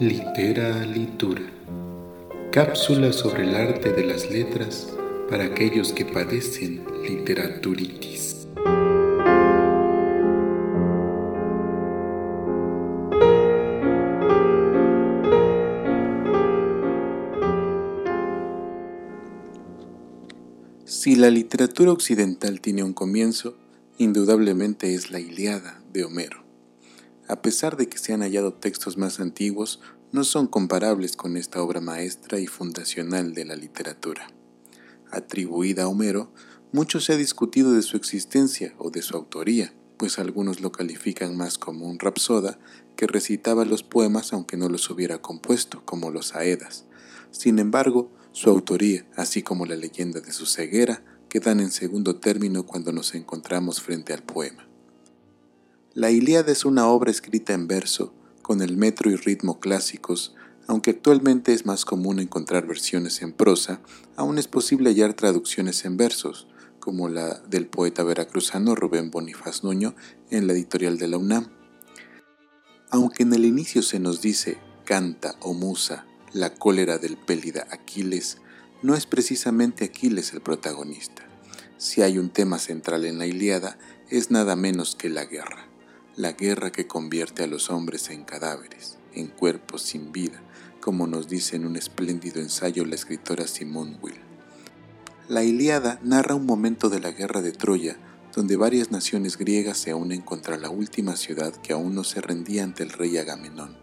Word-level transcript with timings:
Litera 0.00 0.86
Litura. 0.86 1.42
Cápsula 2.52 3.12
sobre 3.12 3.42
el 3.42 3.56
arte 3.56 3.92
de 3.92 4.04
las 4.04 4.30
letras 4.30 4.86
para 5.28 5.46
aquellos 5.46 5.92
que 5.92 6.04
padecen 6.04 6.84
literaturitis. 7.02 8.46
Si 20.84 21.16
la 21.16 21.30
literatura 21.30 21.90
occidental 21.90 22.60
tiene 22.60 22.84
un 22.84 22.92
comienzo, 22.92 23.56
indudablemente 23.98 24.94
es 24.94 25.10
la 25.10 25.18
Iliada 25.18 25.82
de 25.92 26.04
Homero 26.04 26.48
a 27.28 27.42
pesar 27.42 27.76
de 27.76 27.88
que 27.88 27.98
se 27.98 28.12
han 28.12 28.22
hallado 28.22 28.54
textos 28.54 28.96
más 28.96 29.20
antiguos, 29.20 29.80
no 30.10 30.24
son 30.24 30.46
comparables 30.46 31.16
con 31.16 31.36
esta 31.36 31.62
obra 31.62 31.80
maestra 31.80 32.40
y 32.40 32.46
fundacional 32.46 33.34
de 33.34 33.44
la 33.44 33.56
literatura. 33.56 34.28
Atribuida 35.10 35.84
a 35.84 35.88
Homero, 35.88 36.32
mucho 36.72 37.00
se 37.00 37.12
ha 37.12 37.16
discutido 37.16 37.72
de 37.72 37.82
su 37.82 37.96
existencia 37.96 38.74
o 38.78 38.90
de 38.90 39.02
su 39.02 39.16
autoría, 39.16 39.74
pues 39.98 40.18
algunos 40.18 40.60
lo 40.60 40.72
califican 40.72 41.36
más 41.36 41.58
como 41.58 41.88
un 41.88 41.98
rapsoda 41.98 42.58
que 42.96 43.06
recitaba 43.06 43.64
los 43.64 43.82
poemas 43.82 44.32
aunque 44.32 44.56
no 44.56 44.68
los 44.68 44.88
hubiera 44.90 45.20
compuesto, 45.20 45.82
como 45.84 46.10
los 46.10 46.34
Aedas. 46.34 46.84
Sin 47.30 47.58
embargo, 47.58 48.10
su 48.32 48.48
autoría, 48.50 49.06
así 49.16 49.42
como 49.42 49.66
la 49.66 49.76
leyenda 49.76 50.20
de 50.20 50.32
su 50.32 50.46
ceguera, 50.46 51.04
quedan 51.28 51.60
en 51.60 51.70
segundo 51.70 52.16
término 52.16 52.64
cuando 52.64 52.92
nos 52.92 53.14
encontramos 53.14 53.82
frente 53.82 54.14
al 54.14 54.22
poema. 54.22 54.66
La 55.92 56.10
Ilíada 56.10 56.52
es 56.52 56.64
una 56.64 56.86
obra 56.86 57.10
escrita 57.10 57.52
en 57.52 57.66
verso, 57.66 58.14
con 58.48 58.62
el 58.62 58.78
metro 58.78 59.10
y 59.10 59.16
ritmo 59.16 59.60
clásicos, 59.60 60.34
aunque 60.68 60.92
actualmente 60.92 61.52
es 61.52 61.66
más 61.66 61.84
común 61.84 62.18
encontrar 62.18 62.66
versiones 62.66 63.20
en 63.20 63.34
prosa, 63.34 63.82
aún 64.16 64.38
es 64.38 64.48
posible 64.48 64.88
hallar 64.88 65.12
traducciones 65.12 65.84
en 65.84 65.98
versos, 65.98 66.48
como 66.80 67.10
la 67.10 67.40
del 67.40 67.66
poeta 67.66 68.04
veracruzano 68.04 68.74
Rubén 68.74 69.10
Bonifaz 69.10 69.64
Nuño 69.64 69.94
en 70.30 70.46
la 70.46 70.54
editorial 70.54 70.96
de 70.96 71.08
la 71.08 71.18
UNAM. 71.18 71.50
Aunque 72.88 73.24
en 73.24 73.34
el 73.34 73.44
inicio 73.44 73.82
se 73.82 74.00
nos 74.00 74.22
dice 74.22 74.56
canta 74.86 75.36
o 75.40 75.52
musa 75.52 76.06
la 76.32 76.54
cólera 76.54 76.96
del 76.96 77.18
pélida 77.18 77.66
Aquiles, 77.70 78.38
no 78.82 78.94
es 78.94 79.04
precisamente 79.04 79.84
Aquiles 79.84 80.32
el 80.32 80.40
protagonista. 80.40 81.22
Si 81.76 82.00
hay 82.00 82.16
un 82.16 82.30
tema 82.30 82.58
central 82.58 83.04
en 83.04 83.18
la 83.18 83.26
Ilíada, 83.26 83.78
es 84.08 84.30
nada 84.30 84.56
menos 84.56 84.96
que 84.96 85.10
la 85.10 85.26
guerra 85.26 85.68
la 86.18 86.32
guerra 86.32 86.72
que 86.72 86.88
convierte 86.88 87.44
a 87.44 87.46
los 87.46 87.70
hombres 87.70 88.10
en 88.10 88.24
cadáveres, 88.24 88.98
en 89.14 89.28
cuerpos 89.28 89.82
sin 89.82 90.10
vida, 90.10 90.42
como 90.80 91.06
nos 91.06 91.28
dice 91.28 91.54
en 91.54 91.64
un 91.64 91.76
espléndido 91.76 92.40
ensayo 92.40 92.84
la 92.84 92.96
escritora 92.96 93.46
Simone 93.46 93.96
Will. 94.02 94.18
La 95.28 95.44
Ilíada 95.44 96.00
narra 96.02 96.34
un 96.34 96.44
momento 96.44 96.88
de 96.88 96.98
la 96.98 97.12
guerra 97.12 97.40
de 97.40 97.52
Troya, 97.52 97.98
donde 98.34 98.56
varias 98.56 98.90
naciones 98.90 99.38
griegas 99.38 99.78
se 99.78 99.94
unen 99.94 100.20
contra 100.20 100.58
la 100.58 100.70
última 100.70 101.14
ciudad 101.14 101.54
que 101.54 101.72
aún 101.72 101.94
no 101.94 102.02
se 102.02 102.20
rendía 102.20 102.64
ante 102.64 102.82
el 102.82 102.90
rey 102.90 103.16
Agamenón. 103.16 103.76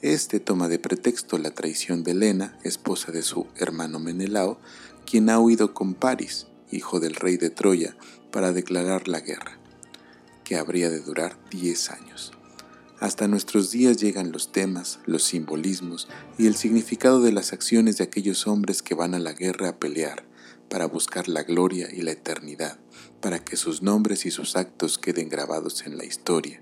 Este 0.00 0.40
toma 0.40 0.66
de 0.66 0.78
pretexto 0.78 1.36
la 1.36 1.50
traición 1.50 2.04
de 2.04 2.12
Helena, 2.12 2.58
esposa 2.64 3.12
de 3.12 3.20
su 3.20 3.48
hermano 3.56 3.98
Menelao, 3.98 4.58
quien 5.04 5.28
ha 5.28 5.38
huido 5.38 5.74
con 5.74 5.92
Paris, 5.92 6.46
hijo 6.70 7.00
del 7.00 7.16
rey 7.16 7.36
de 7.36 7.50
Troya, 7.50 7.98
para 8.30 8.54
declarar 8.54 9.08
la 9.08 9.20
guerra 9.20 9.59
que 10.50 10.56
habría 10.56 10.90
de 10.90 10.98
durar 10.98 11.38
10 11.52 11.92
años. 11.92 12.32
Hasta 12.98 13.28
nuestros 13.28 13.70
días 13.70 13.98
llegan 13.98 14.32
los 14.32 14.50
temas, 14.50 14.98
los 15.06 15.22
simbolismos 15.22 16.08
y 16.38 16.48
el 16.48 16.56
significado 16.56 17.22
de 17.22 17.30
las 17.30 17.52
acciones 17.52 17.98
de 17.98 18.02
aquellos 18.02 18.48
hombres 18.48 18.82
que 18.82 18.96
van 18.96 19.14
a 19.14 19.20
la 19.20 19.32
guerra 19.32 19.68
a 19.68 19.76
pelear 19.78 20.24
para 20.68 20.86
buscar 20.86 21.28
la 21.28 21.44
gloria 21.44 21.88
y 21.92 22.02
la 22.02 22.10
eternidad, 22.10 22.80
para 23.20 23.38
que 23.38 23.56
sus 23.56 23.80
nombres 23.82 24.26
y 24.26 24.32
sus 24.32 24.56
actos 24.56 24.98
queden 24.98 25.28
grabados 25.28 25.86
en 25.86 25.96
la 25.96 26.04
historia, 26.04 26.60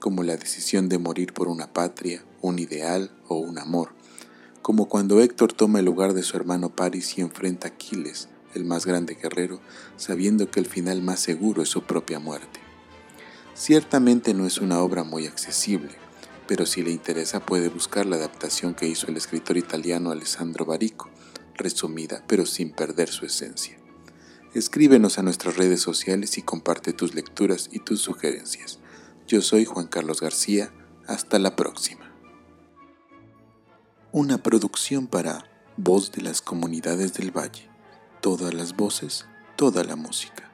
como 0.00 0.22
la 0.22 0.36
decisión 0.36 0.90
de 0.90 0.98
morir 0.98 1.32
por 1.32 1.48
una 1.48 1.72
patria, 1.72 2.22
un 2.42 2.58
ideal 2.58 3.10
o 3.26 3.36
un 3.36 3.58
amor, 3.58 3.94
como 4.60 4.86
cuando 4.90 5.22
Héctor 5.22 5.54
toma 5.54 5.78
el 5.78 5.86
lugar 5.86 6.12
de 6.12 6.24
su 6.24 6.36
hermano 6.36 6.76
Paris 6.76 7.16
y 7.16 7.22
enfrenta 7.22 7.68
a 7.68 7.70
Aquiles, 7.70 8.28
el 8.54 8.66
más 8.66 8.84
grande 8.84 9.14
guerrero, 9.14 9.62
sabiendo 9.96 10.50
que 10.50 10.60
el 10.60 10.66
final 10.66 11.00
más 11.00 11.20
seguro 11.20 11.62
es 11.62 11.70
su 11.70 11.84
propia 11.84 12.18
muerte. 12.18 12.69
Ciertamente 13.60 14.32
no 14.32 14.46
es 14.46 14.56
una 14.56 14.80
obra 14.80 15.04
muy 15.04 15.26
accesible, 15.26 15.90
pero 16.48 16.64
si 16.64 16.82
le 16.82 16.92
interesa 16.92 17.44
puede 17.44 17.68
buscar 17.68 18.06
la 18.06 18.16
adaptación 18.16 18.72
que 18.72 18.88
hizo 18.88 19.08
el 19.08 19.18
escritor 19.18 19.58
italiano 19.58 20.10
Alessandro 20.10 20.64
Barico, 20.64 21.10
resumida 21.56 22.24
pero 22.26 22.46
sin 22.46 22.70
perder 22.70 23.10
su 23.10 23.26
esencia. 23.26 23.76
Escríbenos 24.54 25.18
a 25.18 25.22
nuestras 25.22 25.58
redes 25.58 25.82
sociales 25.82 26.38
y 26.38 26.42
comparte 26.42 26.94
tus 26.94 27.14
lecturas 27.14 27.68
y 27.70 27.80
tus 27.80 28.00
sugerencias. 28.00 28.78
Yo 29.28 29.42
soy 29.42 29.66
Juan 29.66 29.88
Carlos 29.88 30.22
García, 30.22 30.72
hasta 31.06 31.38
la 31.38 31.54
próxima. 31.54 32.10
Una 34.10 34.42
producción 34.42 35.06
para 35.06 35.44
Voz 35.76 36.12
de 36.12 36.22
las 36.22 36.40
Comunidades 36.40 37.12
del 37.12 37.30
Valle. 37.30 37.68
Todas 38.22 38.54
las 38.54 38.74
voces, 38.74 39.26
toda 39.56 39.84
la 39.84 39.96
música. 39.96 40.49